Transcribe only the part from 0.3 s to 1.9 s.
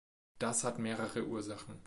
Das hat mehrere Ursachen.